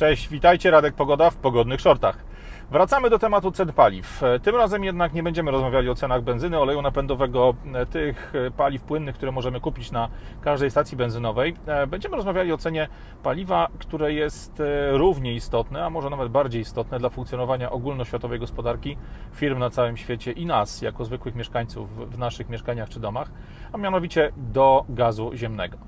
Cześć, 0.00 0.28
witajcie, 0.28 0.70
Radek 0.70 0.94
Pogoda 0.94 1.30
w 1.30 1.36
pogodnych 1.36 1.80
shortach. 1.80 2.29
Wracamy 2.70 3.10
do 3.10 3.18
tematu 3.18 3.50
cen 3.50 3.72
paliw. 3.72 4.22
Tym 4.42 4.56
razem 4.56 4.84
jednak 4.84 5.12
nie 5.12 5.22
będziemy 5.22 5.50
rozmawiali 5.50 5.88
o 5.88 5.94
cenach 5.94 6.22
benzyny, 6.22 6.58
oleju 6.58 6.82
napędowego, 6.82 7.54
tych 7.90 8.32
paliw 8.56 8.82
płynnych, 8.82 9.14
które 9.14 9.32
możemy 9.32 9.60
kupić 9.60 9.92
na 9.92 10.08
każdej 10.40 10.70
stacji 10.70 10.96
benzynowej. 10.96 11.54
Będziemy 11.88 12.16
rozmawiali 12.16 12.52
o 12.52 12.58
cenie 12.58 12.88
paliwa, 13.22 13.68
które 13.78 14.12
jest 14.12 14.62
równie 14.90 15.34
istotne, 15.34 15.84
a 15.84 15.90
może 15.90 16.10
nawet 16.10 16.28
bardziej 16.28 16.62
istotne 16.62 16.98
dla 16.98 17.08
funkcjonowania 17.08 17.70
ogólnoświatowej 17.70 18.38
gospodarki, 18.38 18.96
firm 19.32 19.58
na 19.58 19.70
całym 19.70 19.96
świecie 19.96 20.32
i 20.32 20.46
nas, 20.46 20.82
jako 20.82 21.04
zwykłych 21.04 21.34
mieszkańców 21.34 22.10
w 22.10 22.18
naszych 22.18 22.48
mieszkaniach 22.48 22.88
czy 22.88 23.00
domach, 23.00 23.30
a 23.72 23.78
mianowicie 23.78 24.32
do 24.36 24.84
gazu 24.88 25.30
ziemnego. 25.34 25.78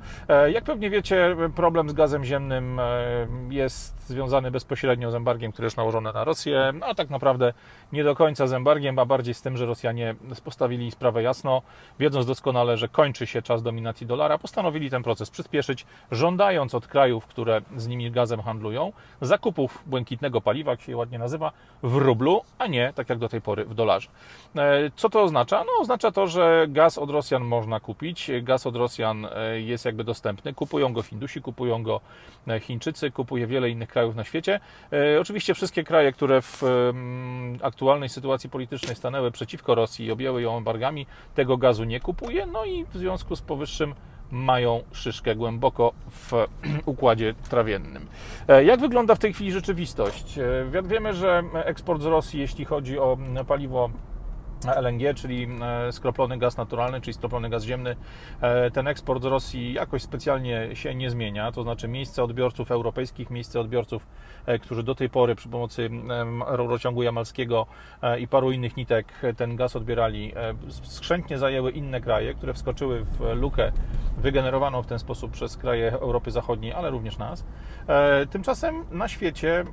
Jak 0.49 0.65
pewnie 0.65 0.91
wiecie, 0.91 1.37
problem 1.55 1.91
z 1.91 1.93
gazem 1.93 2.25
ziemnym 2.25 2.81
jest 3.51 4.07
związany 4.07 4.51
bezpośrednio 4.51 5.11
z 5.11 5.15
embargiem, 5.15 5.53
które 5.53 5.67
jest 5.67 5.77
nałożone 5.77 6.13
na 6.13 6.25
Rosję 6.25 6.72
a 6.81 6.95
tak 6.95 7.11
naprawdę 7.11 7.53
nie 7.93 8.05
do 8.05 8.17
końca 8.17 8.47
z 8.47 8.53
embargiem, 8.53 8.99
a 8.99 9.05
bardziej 9.05 9.35
z 9.35 9.43
tym, 9.43 9.57
że 9.57 9.67
Rosjanie 9.67 10.15
postawili 10.45 10.91
sprawę 10.91 11.23
jasno, 11.23 11.63
wiedząc 11.99 12.27
doskonale, 12.27 12.77
że 12.77 12.89
kończy 12.89 13.27
się 13.27 13.43
czas 13.43 13.63
dominacji 13.63 14.07
dolara, 14.07 14.39
postanowili 14.39 14.91
ten 14.91 15.03
proces 15.03 15.31
przyspieszyć, 15.31 15.87
żądając 16.11 16.75
od 16.75 16.87
krajów, 16.87 17.27
które 17.27 17.61
z 17.77 17.87
nimi 17.87 18.11
gazem 18.11 18.43
handlują, 18.43 18.93
zakupów 19.21 19.83
błękitnego 19.87 20.41
paliwa, 20.41 20.71
jak 20.71 20.81
się 20.81 20.97
ładnie 20.97 21.19
nazywa, 21.19 21.53
w 21.83 21.97
rublu, 21.97 22.43
a 22.59 22.67
nie 22.67 22.93
tak 22.95 23.09
jak 23.09 23.19
do 23.19 23.29
tej 23.29 23.41
pory 23.41 23.65
w 23.65 23.75
dolarze. 23.75 24.09
E, 24.57 24.91
co 24.97 25.11
to 25.11 25.23
oznacza? 25.23 25.65
No 25.65 25.73
oznacza 25.81 26.13
to, 26.13 26.27
że 26.27 26.67
gaz 26.69 26.99
od 26.99 27.11
Rosjan 27.11 27.45
można 27.45 27.81
kupić, 27.81 28.31
gaz 28.43 28.67
od 28.67 28.77
Rosjan 28.77 29.27
e, 29.27 29.61
jest 29.61 29.85
jakby 29.85 30.05
dostępny, 30.05 30.55
kupują 30.55 30.93
go 30.93 31.03
Hindusi, 31.03 31.43
kupują 31.43 31.83
go 31.83 32.01
e, 32.49 32.61
Chińczycy, 32.61 33.11
kupuje 33.11 33.47
wiele 33.47 33.71
innych 33.71 33.89
krajów 33.89 34.17
na 34.17 34.25
świecie. 34.25 34.61
Oczywiście 35.21 35.55
wszystkie 35.55 35.85
kraje, 35.85 36.13
które 36.13 36.43
w 36.43 36.62
aktualnej 37.63 38.09
sytuacji 38.09 38.51
politycznej 38.51 38.97
stanęły 38.97 39.31
przeciwko 39.31 39.75
Rosji 39.75 40.07
i 40.07 40.11
objęły 40.11 40.43
ją 40.43 40.57
embargami, 40.57 41.07
tego 41.35 41.57
gazu 41.57 41.85
nie 41.85 42.01
kupuje, 42.01 42.47
no 42.47 42.65
i 42.65 42.85
w 42.85 42.97
związku 42.97 43.37
z 43.37 43.43
powyższym 43.43 43.95
mają 44.31 44.83
szyszkę 44.93 45.37
głęboko 45.37 45.93
w 46.11 46.33
układzie 46.87 47.35
trawiennym. 47.51 48.07
E, 48.49 48.65
jak 48.65 48.81
wygląda 48.81 49.15
w 49.15 49.19
tej 49.19 49.33
chwili 49.33 49.53
rzeczywistość? 49.53 50.39
E, 50.39 50.83
wiemy, 50.83 51.15
że 51.15 51.43
eksport 51.55 52.03
z 52.03 52.07
Rosji, 52.07 52.41
jeśli 52.41 52.65
chodzi 52.65 52.99
o 52.99 53.19
paliwo 53.49 53.91
LNG, 54.71 55.15
czyli 55.15 55.49
e, 55.89 55.93
skroplony 55.93 56.39
gaz 56.39 56.57
naturalny, 56.57 57.01
czyli 57.01 57.15
skroplony 57.15 57.51
gaz 57.51 57.65
ziemny, 57.65 57.97
e, 58.41 58.71
ten 58.71 58.89
eksport 58.89 59.23
z 59.23 59.27
Rosji 59.27 59.73
jakoś 59.73 60.03
specjalnie 60.03 60.77
się 60.77 60.95
nie 60.95 61.11
zmienia, 61.11 61.53
to 61.53 61.63
znaczy 61.63 61.89
miejsce 61.89 62.25
odbiorców 62.25 62.71
europejskich, 62.71 63.31
miejsce 63.31 63.61
odbiorców, 63.61 64.07
e, 64.47 64.59
którzy 64.59 64.83
do 64.83 64.95
tej 64.95 65.11
pory 65.11 65.35
przy 65.35 65.49
pomocy 65.49 65.91
rurociągu 66.47 67.03
jamalskiego 67.03 67.67
i 68.19 68.29
paru 68.29 68.53
innych 68.53 68.77
nitek 68.77 69.13
ten 69.37 69.57
gaz 69.57 69.77
odbierali, 69.77 70.33
skrzętnie 70.73 71.39
zajęły 71.39 71.71
inne 71.71 72.01
kraje, 72.01 72.35
które 72.35 72.55
wskoczyły 72.55 73.05
w 73.05 73.21
lukę 73.35 73.73
wygenerowaną 74.19 74.83
w 74.83 74.87
ten 74.87 74.99
sposób 74.99 75.33
przez 75.33 75.57
kraje 75.57 75.93
Europy 75.93 76.31
Zachodniej, 76.31 76.73
ale 76.73 76.91
również 76.91 77.19
nas. 77.19 77.45
Tymczasem 78.31 78.85
na 78.91 79.09
świecie 79.09 79.65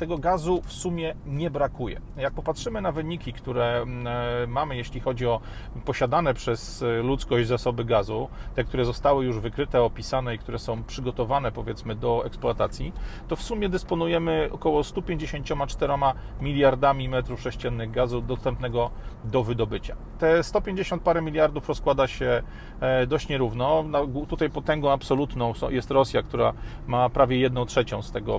tego 0.00 0.18
gazu 0.18 0.62
w 0.64 0.72
sumie 0.72 1.14
nie 1.26 1.50
brakuje. 1.50 2.00
Jak 2.16 2.32
popatrzymy 2.32 2.80
na 2.80 2.92
wyniki, 2.92 3.32
które 3.32 3.82
mm, 3.82 4.06
e, 4.06 4.46
mamy, 4.46 4.76
jeśli 4.76 5.00
chodzi 5.00 5.26
o 5.26 5.40
posiadane 5.84 6.34
przez 6.34 6.82
e, 6.82 7.02
ludzkość 7.02 7.48
zasoby 7.48 7.84
gazu, 7.84 8.28
te, 8.54 8.64
które 8.64 8.84
zostały 8.84 9.24
już 9.24 9.38
wykryte, 9.38 9.82
opisane 9.82 10.34
i 10.34 10.38
które 10.38 10.58
są 10.58 10.84
przygotowane 10.84 11.52
powiedzmy 11.52 11.94
do 11.94 12.26
eksploatacji, 12.26 12.92
to 13.28 13.36
w 13.36 13.42
sumie 13.42 13.68
dysponujemy 13.68 14.48
około 14.52 14.84
154 14.84 15.94
miliardami 16.40 17.08
metrów 17.08 17.40
sześciennych 17.40 17.90
gazu 17.90 18.20
dostępnego 18.20 18.90
do 19.24 19.44
wydobycia. 19.44 19.96
Te 20.18 20.42
150 20.42 21.02
parę 21.02 21.22
miliardów 21.22 21.68
rozkłada 21.68 22.06
się 22.06 22.42
e, 22.80 23.06
dość 23.06 23.28
nierówno. 23.28 23.84
Tutaj 24.28 24.50
potęgą 24.50 24.90
absolutną 24.90 25.52
jest 25.70 25.90
Rosja, 25.90 26.22
która 26.22 26.52
ma 26.86 27.08
prawie 27.08 27.38
1 27.38 27.66
trzecią 27.66 28.02
z, 28.02 28.12
tego, 28.12 28.38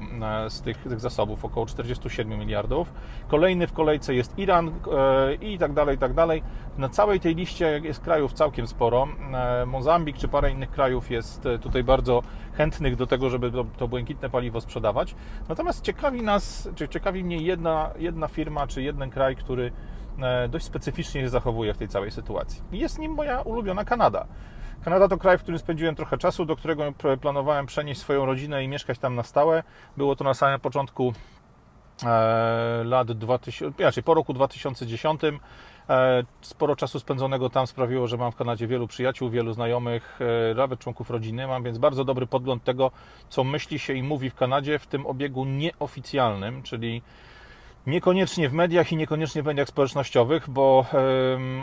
z 0.49 0.61
tych, 0.61 0.77
tych 0.77 0.99
zasobów, 0.99 1.45
około 1.51 1.65
47 1.65 2.39
miliardów. 2.39 2.93
Kolejny 3.27 3.67
w 3.67 3.73
kolejce 3.73 4.13
jest 4.15 4.39
Iran 4.39 4.67
e, 4.67 5.33
i 5.33 5.57
tak 5.57 5.73
dalej, 5.73 5.95
i 5.95 5.99
tak 5.99 6.13
dalej. 6.13 6.43
Na 6.77 6.89
całej 6.89 7.19
tej 7.19 7.35
liście 7.35 7.81
jest 7.83 7.99
krajów 7.99 8.33
całkiem 8.33 8.67
sporo. 8.67 9.07
E, 9.33 9.65
Mozambik 9.65 10.17
czy 10.17 10.27
parę 10.27 10.51
innych 10.51 10.71
krajów 10.71 11.11
jest 11.11 11.45
e, 11.45 11.59
tutaj 11.59 11.83
bardzo 11.83 12.21
chętnych 12.53 12.95
do 12.95 13.07
tego, 13.07 13.29
żeby 13.29 13.51
to, 13.51 13.65
to 13.77 13.87
błękitne 13.87 14.29
paliwo 14.29 14.61
sprzedawać. 14.61 15.15
Natomiast 15.49 15.83
ciekawi 15.83 16.23
nas, 16.23 16.69
czy 16.75 16.89
ciekawi 16.89 17.23
mnie 17.23 17.37
jedna, 17.37 17.89
jedna 17.97 18.27
firma, 18.27 18.67
czy 18.67 18.81
jeden 18.81 19.09
kraj, 19.09 19.35
który 19.35 19.71
dość 20.49 20.65
specyficznie 20.65 21.21
się 21.21 21.29
zachowuje 21.29 21.73
w 21.73 21.77
tej 21.77 21.87
całej 21.87 22.11
sytuacji. 22.11 22.61
Jest 22.71 22.99
nim 22.99 23.13
moja 23.13 23.41
ulubiona 23.41 23.85
Kanada. 23.85 24.27
Kanada 24.83 25.07
to 25.07 25.17
kraj, 25.17 25.37
w 25.37 25.41
którym 25.41 25.59
spędziłem 25.59 25.95
trochę 25.95 26.17
czasu, 26.17 26.45
do 26.45 26.55
którego 26.55 26.93
planowałem 27.21 27.65
przenieść 27.65 28.01
swoją 28.01 28.25
rodzinę 28.25 28.63
i 28.63 28.67
mieszkać 28.67 28.99
tam 28.99 29.15
na 29.15 29.23
stałe. 29.23 29.63
Było 29.97 30.15
to 30.15 30.23
na 30.23 30.33
samym 30.33 30.59
początku 30.59 31.13
lat 32.83 33.11
2000, 33.11 33.77
znaczy 33.77 34.03
po 34.03 34.13
roku 34.13 34.33
2010. 34.33 35.21
E, 35.89 36.23
sporo 36.41 36.75
czasu 36.75 36.99
spędzonego 36.99 37.49
tam 37.49 37.67
sprawiło, 37.67 38.07
że 38.07 38.17
mam 38.17 38.31
w 38.31 38.35
Kanadzie 38.35 38.67
wielu 38.67 38.87
przyjaciół, 38.87 39.29
wielu 39.29 39.53
znajomych, 39.53 40.19
e, 40.51 40.55
nawet 40.55 40.79
członków 40.79 41.09
rodziny. 41.09 41.47
Mam 41.47 41.63
więc 41.63 41.77
bardzo 41.77 42.05
dobry 42.05 42.27
podgląd 42.27 42.63
tego, 42.63 42.91
co 43.29 43.43
myśli 43.43 43.79
się 43.79 43.93
i 43.93 44.03
mówi 44.03 44.29
w 44.29 44.35
Kanadzie 44.35 44.79
w 44.79 44.87
tym 44.87 45.05
obiegu 45.05 45.45
nieoficjalnym, 45.45 46.63
czyli 46.63 47.01
Niekoniecznie 47.87 48.49
w 48.49 48.53
mediach 48.53 48.91
i 48.91 48.97
niekoniecznie 48.97 49.43
w 49.43 49.45
mediach 49.45 49.67
społecznościowych, 49.67 50.49
bo 50.49 50.85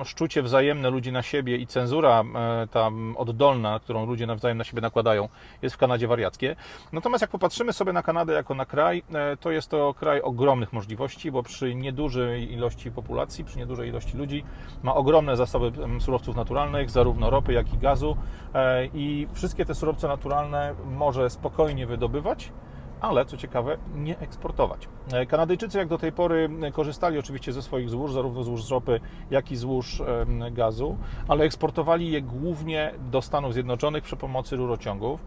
szczucie 0.05 0.43
wzajemne 0.43 0.91
ludzi 0.91 1.13
na 1.13 1.23
siebie 1.23 1.57
i 1.57 1.67
cenzura 1.67 2.25
e, 2.35 2.67
ta 2.67 2.91
oddolna, 3.17 3.81
którą 3.81 4.07
ludzie 4.07 4.27
nawzajem 4.27 4.59
na 4.59 4.65
siebie 4.65 4.83
nakładają, 4.83 5.29
jest 5.63 5.75
w 5.75 5.79
Kanadzie 5.79 6.09
wariackie. 6.09 6.57
Natomiast 6.93 7.23
jak 7.23 7.31
popatrzymy 7.31 7.73
sobie 7.73 7.93
na 7.93 8.03
Kanadę 8.03 8.33
jako 8.33 8.55
na 8.55 8.67
kraj, 8.67 9.03
e, 9.15 9.37
to 9.37 9.51
jest 9.51 9.69
to 9.69 9.95
kraj 9.95 10.23
ogromnych 10.23 10.73
możliwości, 10.73 11.33
bo 11.33 11.43
przy 11.43 11.75
niedużej 11.75 12.53
ilości 12.53 12.91
populacji, 12.91 13.45
przy 13.45 13.59
niedużej 13.59 13.89
ilości 13.89 14.17
ludzi 14.17 14.45
ma 14.83 14.95
ogromne 14.95 15.37
zasoby 15.37 15.73
surowców 16.01 16.37
naturalnych, 16.37 16.91
zarówno 16.91 17.31
ropy, 17.31 17.53
jak 17.53 17.75
i 17.75 17.79
gazu 17.79 18.17
e, 18.55 18.87
i 18.87 19.27
wszystkie 19.33 19.65
te 19.65 19.75
surowce 19.75 20.09
naturalne 20.09 20.75
może 20.85 21.31
spokojnie 21.31 21.87
wydobywać 21.87 22.53
ale 23.01 23.25
co 23.25 23.37
ciekawe, 23.37 23.79
nie 23.95 24.19
eksportować. 24.19 24.89
E, 25.13 25.27
Kanadyjczycy 25.27 25.79
jak 25.79 25.89
do 25.89 25.99
tej 25.99 26.13
pory 26.13 26.51
korzystali 26.73 27.19
oczywiście 27.19 27.53
ze 27.53 27.63
swoich 27.63 27.89
złóż, 27.89 28.13
zarówno 28.13 28.43
złóż 28.43 28.71
ropy, 28.71 29.01
jak 29.31 29.53
i 29.53 29.57
złóż 29.57 30.03
gazu, 30.51 30.97
ale 31.29 31.45
eksportowali 31.45 32.11
je 32.11 32.23
głównie 32.23 32.93
do 33.11 33.23
Stanów 33.23 33.53
Zjednoczonych 33.53 34.05
przy 34.05 34.17
pomocy 34.17 34.57
rurociągów. 34.57 35.21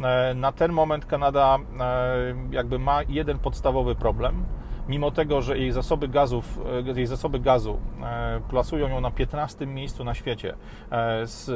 E, 0.00 0.34
na 0.34 0.52
ten 0.52 0.72
moment 0.72 1.06
Kanada 1.06 1.58
e, 1.80 2.34
jakby 2.50 2.78
ma 2.78 3.02
jeden 3.02 3.38
podstawowy 3.38 3.94
problem, 3.94 4.44
mimo 4.88 5.10
tego, 5.10 5.42
że 5.42 5.58
jej 5.58 5.72
zasoby, 5.72 6.08
gazów, 6.08 6.60
e, 6.88 6.92
jej 6.96 7.06
zasoby 7.06 7.40
gazu 7.40 7.78
e, 8.02 8.40
plasują 8.48 8.88
ją 8.88 9.00
na 9.00 9.10
15 9.10 9.66
miejscu 9.66 10.04
na 10.04 10.14
świecie 10.14 10.54
e, 10.90 11.26
z 11.26 11.50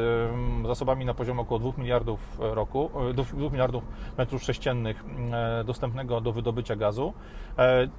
zasobami 0.67 1.05
na 1.05 1.15
poziomie 1.15 1.41
około 1.41 1.61
2 1.61 1.73
miliardów 1.79 2.39
roku, 2.39 2.91
2 3.15 3.51
miliardów 3.51 3.85
metrów 4.19 4.43
sześciennych 4.43 5.05
dostępnego 5.65 6.21
do 6.21 6.33
wydobycia 6.33 6.77
gazu 6.77 7.13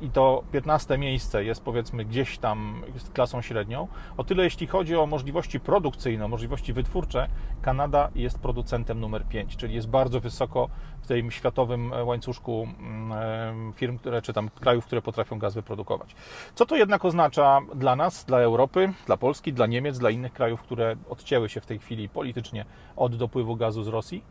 i 0.01 0.09
to 0.09 0.43
15 0.51 0.97
miejsce 0.97 1.43
jest 1.43 1.63
powiedzmy 1.63 2.05
gdzieś 2.05 2.37
tam 2.37 2.83
klasą 3.13 3.41
średnią. 3.41 3.87
O 4.17 4.23
tyle 4.23 4.43
jeśli 4.43 4.67
chodzi 4.67 4.95
o 4.95 5.05
możliwości 5.05 5.59
produkcyjne, 5.59 6.27
możliwości 6.27 6.73
wytwórcze, 6.73 7.27
Kanada 7.61 8.09
jest 8.15 8.39
producentem 8.39 8.99
numer 8.99 9.25
5, 9.25 9.57
czyli 9.57 9.75
jest 9.75 9.89
bardzo 9.89 10.19
wysoko 10.19 10.69
w 11.01 11.07
tym 11.07 11.31
światowym 11.31 11.93
łańcuszku 12.03 12.67
firm, 13.75 13.97
które, 13.97 14.21
czy 14.21 14.33
tam 14.33 14.49
krajów, 14.49 14.85
które 14.85 15.01
potrafią 15.01 15.20
potrafią 15.21 15.39
gaz 15.39 15.55
wyprodukować. 15.55 16.15
Co 16.55 16.65
to 16.65 16.75
jednak 16.75 17.05
oznacza 17.05 17.59
dla 17.75 17.95
nas, 17.95 18.25
dla 18.25 18.39
Europy, 18.39 18.93
dla 19.05 19.17
Polski, 19.17 19.53
dla 19.53 19.67
Niemiec, 19.67 19.99
dla 19.99 20.09
innych 20.09 20.33
krajów, 20.33 20.61
które 20.61 20.95
odcięły 21.09 21.49
się 21.49 21.61
w 21.61 21.65
tej 21.65 21.79
chwili 21.79 22.09
politycznie 22.09 22.65
od 22.95 23.15
dopływu 23.15 23.55
gazu 23.55 23.83
z 23.83 23.87
Rosji? 23.87 24.23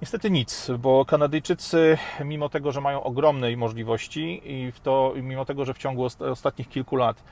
Niestety 0.00 0.30
nic, 0.30 0.70
bo 0.78 1.04
Kanadyjczycy, 1.04 1.98
mimo 2.24 2.48
tego, 2.48 2.72
że 2.72 2.80
mają 2.80 3.02
ogromne 3.02 3.56
możliwości 3.56 4.42
i 4.44 4.72
w 4.72 4.80
to, 4.80 5.12
mimo 5.22 5.44
tego, 5.44 5.64
że 5.64 5.74
w 5.74 5.78
ciągu 5.78 6.04
ostatnich 6.20 6.68
kilku 6.68 6.96
lat 6.96 7.24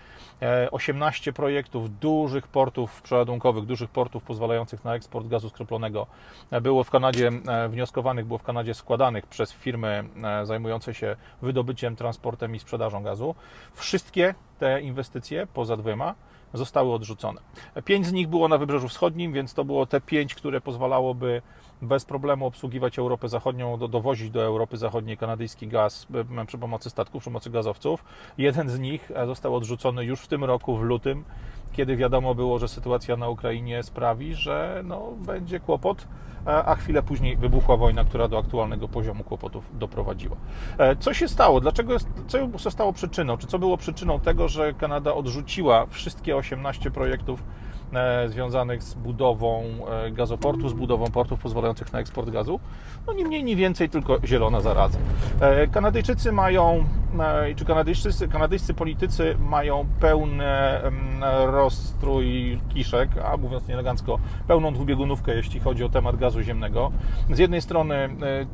18 0.71 1.31
e, 1.31 1.35
projektów 1.35 1.99
dużych 1.99 2.49
portów 2.49 3.03
przeładunkowych, 3.03 3.65
dużych 3.65 3.91
portów 3.91 4.23
pozwalających 4.23 4.85
na 4.85 4.95
eksport 4.95 5.27
gazu 5.27 5.49
skroplonego 5.49 6.07
e, 6.51 6.61
było 6.61 6.85
w 6.85 6.91
Kanadzie 6.91 7.31
e, 7.49 7.69
wnioskowanych, 7.69 8.27
było 8.27 8.39
w 8.39 8.43
Kanadzie 8.43 8.75
składanych 8.75 9.27
przez 9.27 9.53
firmy 9.53 10.05
zajmujące 10.43 10.95
się 10.95 11.17
wydobyciem, 11.43 11.97
transportem 11.97 12.55
i 12.55 12.59
sprzedażą 12.59 13.03
gazu. 13.03 13.35
Wszystkie 13.75 14.35
te 14.59 14.81
inwestycje, 14.81 15.47
poza 15.55 15.77
dwoma, 15.77 16.15
zostały 16.55 16.93
odrzucone. 16.93 17.41
Pięć 17.85 18.07
z 18.07 18.13
nich 18.13 18.29
było 18.29 18.49
na 18.49 18.59
Wybrzeżu 18.59 18.89
Wschodnim, 18.89 19.33
więc 19.33 19.55
to 19.55 19.65
było 19.65 19.87
te 19.87 20.01
pięć, 20.01 20.35
które 20.35 20.61
pozwalałoby 20.61 21.43
bez 21.83 22.05
problemu 22.05 22.47
obsługiwać 22.47 22.99
Europę 22.99 23.29
Zachodnią, 23.29 23.77
do, 23.77 23.89
dowozić 23.89 24.31
do 24.31 24.43
Europy 24.43 24.77
Zachodniej 24.77 25.17
kanadyjski 25.17 25.69
gaz 25.69 26.07
e, 26.39 26.47
przy 26.47 26.59
pomocy 26.59 26.91
statków, 26.91 27.21
przy 27.21 27.31
pomocy 27.31 27.51
gazowców. 27.51 28.05
Jeden 28.39 28.69
z 28.69 28.79
nich 28.79 29.11
e, 29.15 29.27
został 29.27 29.55
odrzucony 29.55 30.05
już 30.05 30.21
w 30.21 30.29
tym 30.29 30.45
roku, 30.45 30.77
w 30.77 30.83
lutym, 30.83 31.25
kiedy 31.73 31.97
wiadomo 31.97 32.35
było, 32.35 32.59
że 32.59 32.69
sytuacja 32.69 33.17
na 33.17 33.29
Ukrainie 33.29 33.83
sprawi, 33.83 34.35
że 34.35 34.83
no, 34.85 35.13
będzie 35.27 35.61
kłopot, 35.61 36.09
a 36.47 36.75
chwilę 36.75 37.03
później 37.03 37.37
wybuchła 37.37 37.77
wojna, 37.77 38.05
która 38.05 38.29
do 38.29 38.39
aktualnego 38.39 38.89
poziomu 38.89 39.25
kłopotów 39.25 39.79
doprowadziła. 39.79 40.37
Co 41.01 41.15
się 41.15 41.29
stało? 41.29 41.61
Dlaczego, 41.61 41.97
co 42.27 42.39
zostało 42.59 42.93
przyczyną? 42.93 43.37
Czy 43.37 43.47
co 43.47 43.59
było 43.59 43.77
przyczyną 43.77 44.21
tego, 44.21 44.49
że 44.49 44.75
Kanada 44.75 45.15
odrzuciła 45.15 45.87
wszystkie 45.87 46.37
18 46.37 46.91
projektów 46.91 47.43
E, 47.43 47.78
związanych 48.27 48.83
z 48.83 48.95
budową 48.95 49.63
e, 49.89 50.11
gazoportu, 50.11 50.69
z 50.69 50.73
budową 50.73 51.07
portów 51.07 51.41
pozwalających 51.41 51.93
na 51.93 51.99
eksport 52.01 52.31
gazu. 52.31 52.61
No 53.07 53.13
nie 53.13 53.25
mniej, 53.25 53.45
nie 53.45 53.57
więcej, 53.57 53.89
tylko 53.89 54.19
zielona 54.25 54.61
zaraza. 54.61 54.99
E, 55.41 55.67
Kanadyjczycy 55.67 56.33
mają, 56.33 56.85
czy 57.57 57.65
kanadyjscy, 57.65 58.29
kanadyjscy 58.29 58.75
politycy 58.75 59.37
mają 59.41 59.87
pełny 60.01 60.45
rozstrój 61.47 62.61
kiszek, 62.69 63.11
a 63.25 63.37
mówiąc 63.37 63.69
nieelegancko, 63.69 64.19
pełną 64.49 64.73
dwubiegunówkę, 64.73 65.35
jeśli 65.35 65.61
chodzi 65.61 65.85
o 65.85 65.89
temat 65.89 66.17
gazu 66.17 66.43
ziemnego. 66.43 66.93
Z 67.31 67.39
jednej 67.39 67.63
strony 67.63 68.09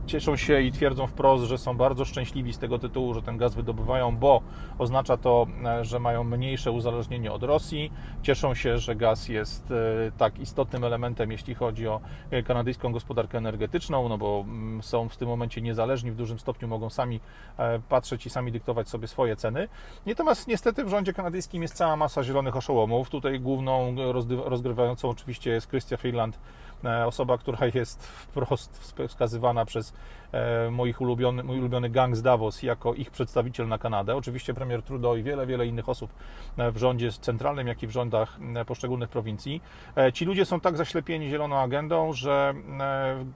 cieszą 0.07 0.37
się 0.37 0.61
i 0.61 0.73
twierdzą 0.73 1.07
wprost, 1.07 1.45
że 1.45 1.59
są 1.59 1.77
bardzo 1.77 2.05
szczęśliwi 2.05 2.53
z 2.53 2.59
tego 2.59 2.79
tytułu, 2.79 3.15
że 3.15 3.23
ten 3.23 3.37
gaz 3.37 3.55
wydobywają, 3.55 4.17
bo 4.17 4.41
oznacza 4.79 5.17
to, 5.17 5.47
że 5.83 6.01
mają 6.01 6.25
mniejsze 6.25 6.73
uzależnienie 6.73 7.33
od 7.33 7.43
Rosji. 7.43 7.93
Cieszą 8.23 8.55
się, 8.55 8.79
że 8.79 8.97
gaz 8.97 9.24
jest 9.29 9.71
e, 9.71 9.75
tak 10.19 10.38
istotnym 10.38 10.85
elementem, 10.85 11.32
jeśli 11.32 11.55
chodzi 11.55 11.88
o 11.88 12.00
e, 12.31 12.43
kanadyjską 12.43 12.93
gospodarkę 12.93 13.38
energetyczną, 13.38 14.09
no 14.09 14.19
bo 14.19 14.44
mm, 14.47 14.82
są 14.82 15.09
w 15.09 15.17
tym 15.17 15.29
momencie 15.29 15.61
niezależni, 15.61 16.11
w 16.11 16.17
dużym 16.17 16.38
stopniu 16.38 16.69
mogą 16.69 16.91
sami 16.91 17.21
e, 17.59 17.79
patrzeć 17.88 18.26
i 18.26 18.31
sami 18.31 18.53
dyktować 18.53 18.88
sobie 18.88 19.09
swoje 19.09 19.37
ceny. 19.37 19.69
Natomiast 20.06 20.49
niestety 20.49 20.85
w 20.85 20.88
rządzie 20.88 21.12
kanadyjskim 21.12 21.62
jest 21.62 21.75
cała 21.75 21.97
masa 21.97 22.23
zielonych 22.23 22.56
oszołomów. 22.56 23.11
Tutaj 23.11 23.41
główną 23.41 23.94
rozgrywającą 24.44 25.09
oczywiście 25.11 25.50
jest 25.50 25.71
Christia 25.71 25.97
Freeland, 25.97 26.38
osoba, 27.06 27.38
która 27.38 27.59
jest 27.75 28.06
wprost 28.06 28.94
wskazywana 29.09 29.65
przez 29.65 29.93
moich 30.71 31.00
ulubiony, 31.00 31.44
mój 31.44 31.59
ulubiony 31.59 31.91
gang 31.91 32.17
z 32.17 32.23
Davos 32.23 32.62
jako 32.62 32.94
ich 32.94 33.11
przedstawiciel 33.11 33.69
na 33.69 33.79
Kanadę. 33.79 34.17
Oczywiście 34.17 34.55
premier 34.55 34.82
Trudeau 34.82 35.17
i 35.17 35.23
wiele, 35.23 35.47
wiele 35.47 35.67
innych 35.67 35.88
osób 35.88 36.11
w 36.73 36.76
rządzie 36.76 37.12
centralnym, 37.12 37.67
jak 37.67 37.82
i 37.82 37.87
w 37.87 37.91
rządach 37.91 38.38
poszczególnych 38.67 39.09
prowincji. 39.14 39.62
Ci 40.14 40.25
ludzie 40.25 40.44
są 40.44 40.61
tak 40.61 40.76
zaślepieni 40.76 41.28
zieloną 41.28 41.58
agendą, 41.58 42.12
że 42.12 42.55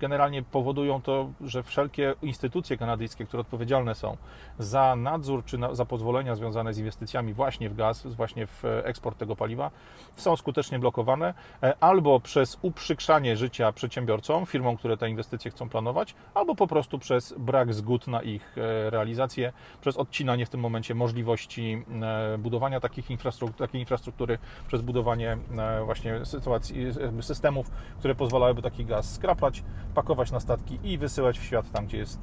generalnie 0.00 0.42
powodują 0.42 1.02
to, 1.02 1.30
że 1.40 1.62
wszelkie 1.62 2.14
instytucje 2.22 2.76
kanadyjskie, 2.76 3.24
które 3.24 3.40
odpowiedzialne 3.40 3.94
są 3.94 4.16
za 4.58 4.96
nadzór 4.96 5.44
czy 5.44 5.58
za 5.72 5.84
pozwolenia 5.84 6.34
związane 6.34 6.74
z 6.74 6.78
inwestycjami 6.78 7.32
właśnie 7.32 7.70
w 7.70 7.74
gaz, 7.74 8.06
właśnie 8.06 8.46
w 8.46 8.64
eksport 8.84 9.18
tego 9.18 9.36
paliwa, 9.36 9.70
są 10.16 10.36
skutecznie 10.36 10.78
blokowane 10.78 11.34
albo 11.80 12.20
przez 12.20 12.58
uprzykrzanie 12.62 13.36
życia 13.36 13.72
przedsiębiorcom, 13.72 14.46
firmom, 14.46 14.76
które 14.76 14.96
te 14.96 15.10
inwestycje 15.10 15.50
chcą 15.50 15.68
planować, 15.68 16.14
albo 16.34 16.54
po 16.54 16.66
prostu 16.66 16.98
przez 16.98 17.34
brak 17.38 17.74
zgód 17.74 18.06
na 18.06 18.22
ich 18.22 18.58
e, 18.58 18.90
realizację, 18.90 19.52
przez 19.80 19.96
odcinanie 19.96 20.46
w 20.46 20.50
tym 20.50 20.60
momencie 20.60 20.94
możliwości 20.94 21.84
e, 22.02 22.38
budowania 22.38 22.80
takich 22.80 23.10
infrastruktur, 23.10 23.66
takiej 23.66 23.80
infrastruktury, 23.80 24.38
przez 24.66 24.82
budowanie 24.82 25.32
e, 25.32 25.38
właśnie 25.84 26.24
sytuacji, 26.24 26.86
systemów, 27.20 27.70
które 27.98 28.14
pozwalałyby 28.14 28.62
taki 28.62 28.84
gaz 28.84 29.14
skraplać, 29.14 29.62
pakować 29.94 30.30
na 30.30 30.40
statki 30.40 30.78
i 30.82 30.98
wysyłać 30.98 31.38
w 31.38 31.44
świat 31.44 31.70
tam, 31.70 31.86
gdzie 31.86 31.98
jest 31.98 32.20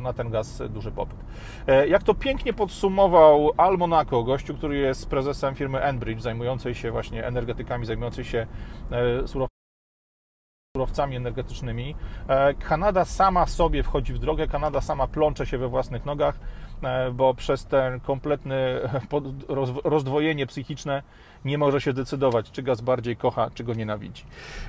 na 0.00 0.12
ten 0.12 0.30
gaz 0.30 0.62
duży 0.70 0.92
popyt. 0.92 1.18
Jak 1.88 2.02
to 2.02 2.14
pięknie 2.14 2.52
podsumował 2.52 3.50
Al 3.56 3.78
Monaco, 3.78 4.22
gościu, 4.22 4.54
który 4.54 4.78
jest 4.78 5.08
prezesem 5.08 5.54
firmy 5.54 5.80
Enbridge, 5.80 6.20
zajmującej 6.20 6.74
się 6.74 6.90
właśnie 6.90 7.26
energetykami, 7.26 7.86
zajmującej 7.86 8.24
się 8.24 8.46
surowcami 9.26 9.48
surowcami 10.78 11.16
energetycznymi. 11.16 11.94
E, 12.28 12.54
Kanada 12.54 13.04
sama 13.04 13.46
sobie 13.46 13.82
wchodzi 13.82 14.14
w 14.14 14.18
drogę, 14.18 14.46
Kanada 14.46 14.80
sama 14.80 15.06
plącze 15.06 15.46
się 15.46 15.58
we 15.58 15.68
własnych 15.68 16.04
nogach, 16.04 16.34
e, 16.38 16.67
bo 17.12 17.34
przez 17.34 17.66
ten 17.66 18.00
kompletny 18.00 18.80
rozdwojenie 19.84 20.46
psychiczne 20.46 21.02
nie 21.44 21.58
może 21.58 21.80
się 21.80 21.92
decydować, 21.92 22.50
czy 22.50 22.62
gaz 22.62 22.80
bardziej 22.80 23.16
kocha, 23.16 23.50
czy 23.54 23.64
go 23.64 23.74
nienawidzi. 23.74 24.24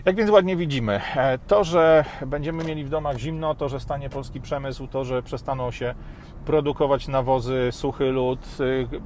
Jak 0.06 0.16
więc 0.16 0.30
ładnie 0.30 0.56
widzimy, 0.56 1.02
e, 1.16 1.38
to, 1.38 1.64
że 1.64 2.06
będziemy 2.26 2.64
mieli 2.64 2.84
w 2.84 2.90
domach 2.90 3.18
zimno, 3.18 3.56
to, 3.56 3.70
że 3.70 3.80
stanie 3.80 4.10
polski 4.10 4.42
przemysł, 4.42 4.88
to, 4.88 5.06
że 5.06 5.24
przestaną 5.24 5.72
się 5.72 5.96
produkować 6.46 7.08
nawozy, 7.08 7.68
suchy 7.72 8.12
lód, 8.12 8.40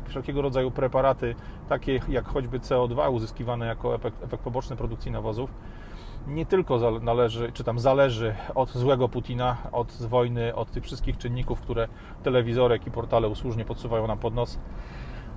wszelkiego 0.08 0.42
rodzaju 0.42 0.72
preparaty, 0.72 1.36
takie 1.70 2.00
jak 2.10 2.26
choćby 2.26 2.60
CO2 2.60 3.12
uzyskiwane 3.12 3.66
jako 3.66 3.96
efekt, 3.96 4.24
efekt 4.24 4.44
poboczny 4.44 4.76
produkcji 4.76 5.12
nawozów, 5.12 5.50
nie 6.28 6.46
tylko 6.46 7.00
należy, 7.00 7.52
czy 7.52 7.64
tam 7.64 7.80
zależy 7.80 8.36
od 8.56 8.70
złego 8.70 9.10
Putina, 9.10 9.58
od 9.72 9.92
wojny, 9.92 10.56
od 10.56 10.72
tych 10.72 10.84
wszystkich 10.84 11.18
czynników, 11.18 11.62
które 11.62 11.88
telewizorek 12.24 12.88
i 12.88 12.92
portale 12.92 13.28
usłużnie 13.28 13.66
podsuwają 13.66 14.08
nam 14.08 14.18
pod 14.18 14.34
nos, 14.34 14.60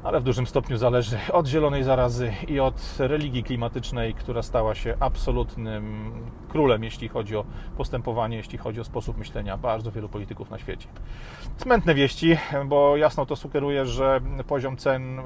ale 0.06 0.20
w 0.20 0.24
dużym 0.24 0.46
stopniu 0.46 0.76
zależy 0.76 1.18
od 1.32 1.46
zielonej 1.46 1.84
zarazy 1.84 2.32
i 2.48 2.60
od 2.60 2.94
religii 2.98 3.44
klimatycznej, 3.44 4.14
która 4.14 4.42
stała 4.42 4.74
się 4.74 4.96
absolutnym 5.00 6.12
królem, 6.48 6.84
jeśli 6.84 7.08
chodzi 7.08 7.36
o 7.36 7.44
postępowanie, 7.76 8.36
jeśli 8.36 8.58
chodzi 8.58 8.80
o 8.80 8.84
sposób 8.84 9.18
myślenia 9.18 9.56
bardzo 9.56 9.92
wielu 9.92 10.08
polityków 10.08 10.50
na 10.50 10.58
świecie. 10.58 10.88
Smętne 11.56 11.94
wieści, 11.94 12.36
bo 12.66 12.96
jasno 12.96 13.26
to 13.26 13.36
sugeruje, 13.36 13.86
że 13.86 14.20
poziom 14.46 14.76
cen 14.76 15.20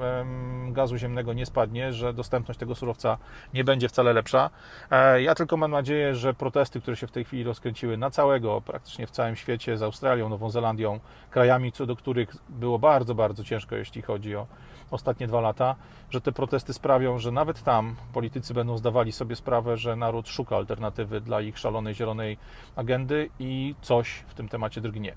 gazu 0.73 0.97
ziemnego 0.97 1.33
nie 1.33 1.45
spadnie, 1.45 1.93
że 1.93 2.13
dostępność 2.13 2.59
tego 2.59 2.75
surowca 2.75 3.17
nie 3.53 3.63
będzie 3.63 3.89
wcale 3.89 4.13
lepsza. 4.13 4.49
E, 4.91 5.21
ja 5.21 5.35
tylko 5.35 5.57
mam 5.57 5.71
nadzieję, 5.71 6.15
że 6.15 6.33
protesty, 6.33 6.81
które 6.81 6.97
się 6.97 7.07
w 7.07 7.11
tej 7.11 7.25
chwili 7.25 7.43
rozkręciły 7.43 7.97
na 7.97 8.09
całego, 8.09 8.61
praktycznie 8.61 9.07
w 9.07 9.11
całym 9.11 9.35
świecie, 9.35 9.77
z 9.77 9.83
Australią, 9.83 10.29
Nową 10.29 10.49
Zelandią, 10.49 10.99
krajami, 11.29 11.71
co 11.71 11.85
do 11.85 11.95
których 11.95 12.35
było 12.49 12.79
bardzo, 12.79 13.15
bardzo 13.15 13.43
ciężko, 13.43 13.75
jeśli 13.75 14.01
chodzi 14.01 14.35
o 14.35 14.47
ostatnie 14.91 15.27
dwa 15.27 15.41
lata, 15.41 15.75
że 16.09 16.21
te 16.21 16.31
protesty 16.31 16.73
sprawią, 16.73 17.19
że 17.19 17.31
nawet 17.31 17.63
tam 17.63 17.95
politycy 18.13 18.53
będą 18.53 18.77
zdawali 18.77 19.11
sobie 19.11 19.35
sprawę, 19.35 19.77
że 19.77 19.95
naród 19.95 20.29
szuka 20.29 20.55
alternatywy 20.55 21.21
dla 21.21 21.41
ich 21.41 21.59
szalonej 21.59 21.95
zielonej 21.95 22.37
agendy 22.75 23.29
i 23.39 23.75
coś 23.81 24.09
w 24.27 24.33
tym 24.33 24.49
temacie 24.49 24.81
drgnie. 24.81 25.15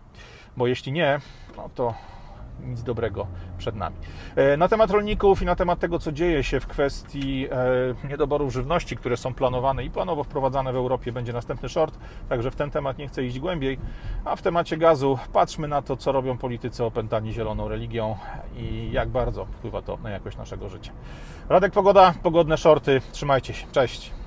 Bo 0.56 0.66
jeśli 0.66 0.92
nie, 0.92 1.20
no 1.56 1.70
to 1.74 1.94
nic 2.60 2.82
dobrego 2.82 3.26
przed 3.58 3.76
nami. 3.76 3.96
E, 4.36 4.56
na 4.56 4.68
temat 4.68 4.90
rolników 4.90 5.42
i 5.42 5.44
na 5.44 5.56
temat 5.56 5.78
tego, 5.78 5.98
co 5.98 6.12
dzieje 6.12 6.44
się 6.44 6.60
w 6.60 6.66
kwestii 6.66 7.46
e, 8.04 8.08
niedoborów 8.08 8.52
żywności, 8.52 8.96
które 8.96 9.16
są 9.16 9.34
planowane 9.34 9.84
i 9.84 9.90
planowo 9.90 10.24
wprowadzane 10.24 10.72
w 10.72 10.76
Europie, 10.76 11.12
będzie 11.12 11.32
następny 11.32 11.68
short, 11.68 11.98
także 12.28 12.50
w 12.50 12.56
ten 12.56 12.70
temat 12.70 12.98
nie 12.98 13.08
chcę 13.08 13.24
iść 13.24 13.38
głębiej. 13.38 13.78
A 14.24 14.36
w 14.36 14.42
temacie 14.42 14.76
gazu 14.76 15.18
patrzmy 15.32 15.68
na 15.68 15.82
to, 15.82 15.96
co 15.96 16.12
robią 16.12 16.38
politycy 16.38 16.84
opętani 16.84 17.32
zieloną 17.32 17.68
religią 17.68 18.16
i 18.56 18.88
jak 18.92 19.08
bardzo 19.08 19.44
wpływa 19.44 19.82
to 19.82 19.98
na 20.02 20.10
jakość 20.10 20.36
naszego 20.36 20.68
życia. 20.68 20.92
Radek 21.48 21.72
Pogoda, 21.72 22.14
pogodne 22.22 22.56
shorty. 22.56 23.00
Trzymajcie 23.12 23.54
się. 23.54 23.66
Cześć. 23.72 24.23